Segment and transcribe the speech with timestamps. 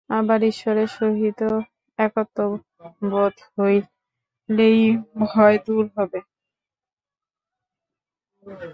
[0.09, 1.39] আবার ঈশ্বরের সহিত
[1.99, 4.79] একত্ববোধ হইলেই
[5.21, 6.19] ভয় দূর হইবে।